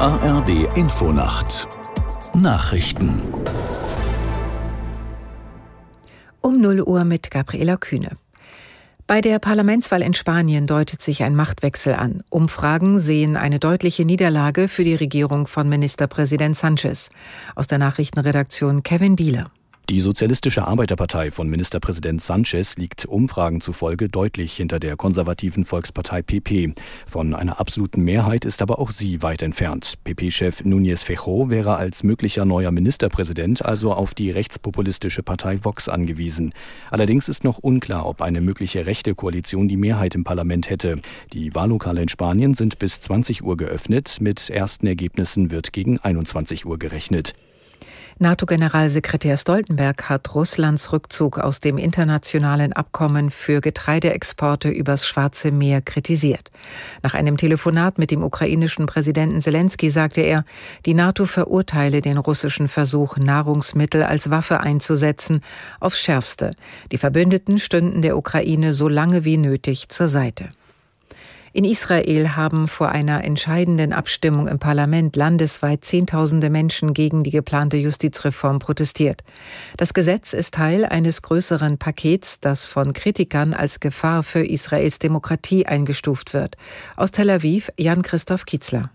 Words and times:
ARD 0.00 0.76
Infonacht 0.76 1.66
Nachrichten 2.32 3.20
um 6.40 6.60
0 6.60 6.82
Uhr 6.82 7.02
mit 7.02 7.32
Gabriela 7.32 7.76
Kühne. 7.76 8.10
Bei 9.08 9.20
der 9.20 9.40
Parlamentswahl 9.40 10.02
in 10.02 10.14
Spanien 10.14 10.68
deutet 10.68 11.02
sich 11.02 11.24
ein 11.24 11.34
Machtwechsel 11.34 11.94
an. 11.94 12.22
Umfragen 12.30 13.00
sehen 13.00 13.36
eine 13.36 13.58
deutliche 13.58 14.04
Niederlage 14.04 14.68
für 14.68 14.84
die 14.84 14.94
Regierung 14.94 15.48
von 15.48 15.68
Ministerpräsident 15.68 16.56
Sanchez. 16.56 17.10
Aus 17.56 17.66
der 17.66 17.78
Nachrichtenredaktion 17.78 18.84
Kevin 18.84 19.16
Bieler. 19.16 19.50
Die 19.90 20.00
Sozialistische 20.00 20.66
Arbeiterpartei 20.66 21.30
von 21.30 21.48
Ministerpräsident 21.48 22.20
Sanchez 22.20 22.76
liegt 22.76 23.06
Umfragen 23.06 23.62
zufolge 23.62 24.10
deutlich 24.10 24.54
hinter 24.54 24.78
der 24.78 24.96
konservativen 24.96 25.64
Volkspartei 25.64 26.20
PP. 26.20 26.74
Von 27.06 27.34
einer 27.34 27.58
absoluten 27.58 28.02
Mehrheit 28.02 28.44
ist 28.44 28.60
aber 28.60 28.80
auch 28.80 28.90
sie 28.90 29.22
weit 29.22 29.40
entfernt. 29.40 29.94
PP-Chef 30.04 30.60
Núñez 30.60 31.02
Fejo 31.02 31.48
wäre 31.48 31.76
als 31.76 32.02
möglicher 32.02 32.44
neuer 32.44 32.70
Ministerpräsident 32.70 33.64
also 33.64 33.94
auf 33.94 34.12
die 34.12 34.30
rechtspopulistische 34.30 35.22
Partei 35.22 35.64
Vox 35.64 35.88
angewiesen. 35.88 36.52
Allerdings 36.90 37.30
ist 37.30 37.42
noch 37.42 37.56
unklar, 37.56 38.04
ob 38.04 38.20
eine 38.20 38.42
mögliche 38.42 38.84
rechte 38.84 39.14
Koalition 39.14 39.68
die 39.68 39.78
Mehrheit 39.78 40.14
im 40.14 40.22
Parlament 40.22 40.68
hätte. 40.68 41.00
Die 41.32 41.54
Wahllokale 41.54 42.02
in 42.02 42.10
Spanien 42.10 42.52
sind 42.52 42.78
bis 42.78 43.00
20 43.00 43.42
Uhr 43.42 43.56
geöffnet. 43.56 44.18
Mit 44.20 44.50
ersten 44.50 44.86
Ergebnissen 44.86 45.50
wird 45.50 45.72
gegen 45.72 45.98
21 45.98 46.66
Uhr 46.66 46.78
gerechnet. 46.78 47.32
NATO-Generalsekretär 48.20 49.36
Stoltenberg 49.36 50.08
hat 50.08 50.34
Russlands 50.34 50.92
Rückzug 50.92 51.38
aus 51.38 51.60
dem 51.60 51.78
internationalen 51.78 52.72
Abkommen 52.72 53.30
für 53.30 53.60
Getreideexporte 53.60 54.70
übers 54.70 55.06
Schwarze 55.06 55.52
Meer 55.52 55.82
kritisiert. 55.82 56.50
Nach 57.04 57.14
einem 57.14 57.36
Telefonat 57.36 57.96
mit 57.96 58.10
dem 58.10 58.24
ukrainischen 58.24 58.86
Präsidenten 58.86 59.40
Zelensky 59.40 59.88
sagte 59.88 60.22
er, 60.22 60.44
die 60.84 60.94
NATO 60.94 61.26
verurteile 61.26 62.00
den 62.00 62.18
russischen 62.18 62.66
Versuch, 62.66 63.18
Nahrungsmittel 63.18 64.02
als 64.02 64.30
Waffe 64.30 64.58
einzusetzen, 64.58 65.40
aufs 65.78 66.00
Schärfste. 66.00 66.56
Die 66.90 66.98
Verbündeten 66.98 67.60
stünden 67.60 68.02
der 68.02 68.16
Ukraine 68.16 68.72
so 68.72 68.88
lange 68.88 69.24
wie 69.24 69.36
nötig 69.36 69.90
zur 69.90 70.08
Seite. 70.08 70.48
In 71.52 71.64
Israel 71.64 72.36
haben 72.36 72.68
vor 72.68 72.90
einer 72.90 73.24
entscheidenden 73.24 73.92
Abstimmung 73.92 74.48
im 74.48 74.58
Parlament 74.58 75.16
landesweit 75.16 75.84
Zehntausende 75.84 76.50
Menschen 76.50 76.94
gegen 76.94 77.24
die 77.24 77.30
geplante 77.30 77.76
Justizreform 77.76 78.58
protestiert. 78.58 79.22
Das 79.76 79.94
Gesetz 79.94 80.32
ist 80.32 80.54
Teil 80.54 80.84
eines 80.84 81.22
größeren 81.22 81.78
Pakets, 81.78 82.40
das 82.40 82.66
von 82.66 82.92
Kritikern 82.92 83.54
als 83.54 83.80
Gefahr 83.80 84.22
für 84.22 84.44
Israels 84.44 84.98
Demokratie 84.98 85.66
eingestuft 85.66 86.34
wird. 86.34 86.56
Aus 86.96 87.10
Tel 87.10 87.30
Aviv 87.30 87.70
Jan 87.78 88.02
Christoph 88.02 88.44
Kitzler. 88.44 88.90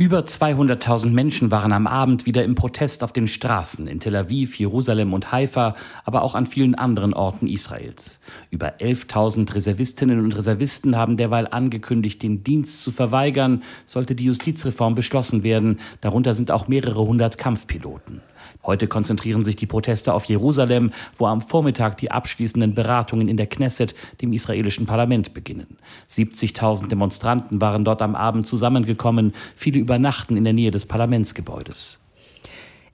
Über 0.00 0.20
200.000 0.20 1.10
Menschen 1.10 1.50
waren 1.50 1.72
am 1.72 1.88
Abend 1.88 2.24
wieder 2.24 2.44
im 2.44 2.54
Protest 2.54 3.02
auf 3.02 3.12
den 3.12 3.26
Straßen 3.26 3.88
in 3.88 3.98
Tel 3.98 4.14
Aviv, 4.14 4.56
Jerusalem 4.56 5.12
und 5.12 5.32
Haifa, 5.32 5.74
aber 6.04 6.22
auch 6.22 6.36
an 6.36 6.46
vielen 6.46 6.76
anderen 6.76 7.14
Orten 7.14 7.48
Israels. 7.48 8.20
Über 8.50 8.76
11.000 8.76 9.52
Reservistinnen 9.56 10.20
und 10.20 10.36
Reservisten 10.36 10.94
haben 10.94 11.16
derweil 11.16 11.48
angekündigt, 11.48 12.22
den 12.22 12.44
Dienst 12.44 12.80
zu 12.80 12.92
verweigern, 12.92 13.64
sollte 13.86 14.14
die 14.14 14.26
Justizreform 14.26 14.94
beschlossen 14.94 15.42
werden. 15.42 15.80
Darunter 16.00 16.32
sind 16.34 16.52
auch 16.52 16.68
mehrere 16.68 17.04
hundert 17.04 17.36
Kampfpiloten. 17.36 18.20
Heute 18.64 18.88
konzentrieren 18.88 19.44
sich 19.44 19.56
die 19.56 19.66
Proteste 19.66 20.12
auf 20.12 20.24
Jerusalem, 20.24 20.92
wo 21.16 21.26
am 21.26 21.40
Vormittag 21.40 21.96
die 21.96 22.10
abschließenden 22.10 22.74
Beratungen 22.74 23.28
in 23.28 23.36
der 23.36 23.46
Knesset, 23.46 23.94
dem 24.20 24.32
israelischen 24.32 24.86
Parlament, 24.86 25.34
beginnen. 25.34 25.78
70.000 26.10 26.88
Demonstranten 26.88 27.60
waren 27.60 27.84
dort 27.84 28.02
am 28.02 28.14
Abend 28.14 28.46
zusammengekommen, 28.46 29.32
viele 29.56 29.78
übernachten 29.78 30.36
in 30.36 30.44
der 30.44 30.52
Nähe 30.52 30.70
des 30.70 30.86
Parlamentsgebäudes. 30.86 31.98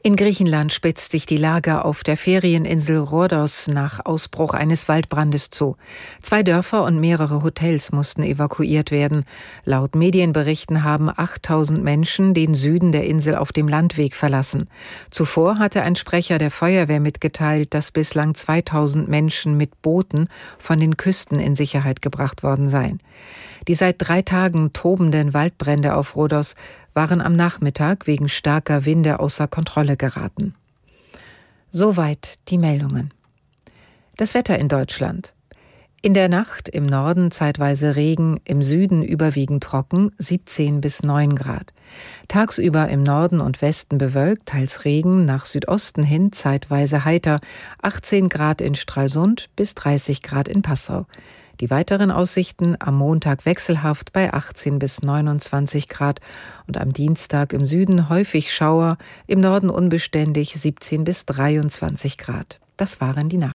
In 0.06 0.16
Griechenland 0.16 0.70
spitzt 0.70 1.12
sich 1.12 1.25
die 1.25 1.38
Lage 1.38 1.82
auf 1.82 2.04
der 2.04 2.19
Ferieninsel 2.19 2.98
Rhodos 2.98 3.69
nach 3.69 4.04
Ausbruch 4.04 4.53
eines 4.53 4.87
Waldbrandes 4.87 5.48
zu. 5.48 5.78
Zwei 6.20 6.42
Dörfer 6.42 6.84
und 6.84 7.00
mehrere 7.00 7.42
Hotels 7.42 7.91
mussten 7.91 8.22
evakuiert 8.22 8.91
werden. 8.91 9.25
Laut 9.65 9.94
Medienberichten 9.94 10.84
haben 10.84 11.09
8000 11.09 11.82
Menschen 11.82 12.34
den 12.34 12.53
Süden 12.53 12.92
der 12.92 13.06
Insel 13.06 13.34
auf 13.34 13.50
dem 13.50 13.66
Landweg 13.66 14.15
verlassen. 14.15 14.69
Zuvor 15.10 15.59
hatte 15.59 15.81
ein 15.81 15.97
Sprecher 15.97 16.36
der 16.36 16.50
Feuerwehr 16.50 17.00
mitgeteilt, 17.00 17.72
dass 17.72 17.91
bislang 17.91 18.34
2000 18.34 19.09
Menschen 19.09 19.56
mit 19.56 19.81
Booten 19.81 20.28
von 20.59 20.81
den 20.81 20.98
Küsten 20.98 21.41
in 21.41 21.56
Sicherheit 21.56 22.03
gebracht 22.03 22.42
worden 22.42 22.69
seien. 22.69 23.00
Die 23.69 23.75
seit 23.75 23.97
drei 23.98 24.21
Tagen 24.21 24.75
tobenden 24.75 25.32
Waldbrände 25.32 25.94
auf 25.94 26.15
Rhodos 26.15 26.56
waren 26.94 27.21
am 27.21 27.34
Nachmittag 27.34 28.06
wegen 28.06 28.28
starker 28.28 28.84
Winde 28.87 29.21
außer 29.21 29.49
Kontrolle 29.49 29.97
geraten. 29.97 30.55
Soweit 31.71 32.37
die 32.49 32.59
Meldungen. 32.59 33.12
Das 34.16 34.34
Wetter 34.34 34.59
in 34.59 34.69
Deutschland. 34.69 35.34
In 36.04 36.12
der 36.12 36.28
Nacht 36.28 36.69
im 36.69 36.84
Norden 36.84 37.31
zeitweise 37.31 37.97
Regen, 37.97 38.38
im 38.44 38.60
Süden 38.60 39.03
überwiegend 39.03 39.65
trocken, 39.65 40.12
17 40.19 40.83
bis 40.83 41.03
9 41.03 41.34
Grad. 41.34 41.72
Tagsüber 42.28 42.88
im 42.91 43.03
Norden 43.03 43.41
und 43.41 43.62
Westen 43.62 43.97
bewölkt, 43.97 44.47
teils 44.47 44.84
Regen, 44.84 45.25
nach 45.25 45.47
Südosten 45.47 46.03
hin 46.03 46.31
zeitweise 46.31 47.06
heiter, 47.06 47.41
18 47.81 48.28
Grad 48.28 48.60
in 48.60 48.75
Stralsund 48.75 49.49
bis 49.56 49.75
30 49.75 50.22
Grad 50.22 50.47
in 50.47 50.60
Passau. 50.60 51.06
Die 51.60 51.70
weiteren 51.70 52.10
Aussichten 52.10 52.76
am 52.81 52.97
Montag 52.97 53.47
wechselhaft 53.47 54.12
bei 54.12 54.32
18 54.32 54.78
bis 54.78 55.03
29 55.03 55.88
Grad 55.88 56.20
und 56.66 56.78
am 56.78 56.92
Dienstag 56.92 57.53
im 57.53 57.65
Süden 57.65 58.09
häufig 58.09 58.53
Schauer, 58.53 58.98
im 59.26 59.41
Norden 59.41 59.70
unbeständig 59.70 60.54
17 60.54 61.04
bis 61.04 61.26
23 61.26 62.19
Grad. 62.19 62.60
Das 62.76 63.00
waren 63.00 63.28
die 63.28 63.38
Nachrichten. 63.38 63.53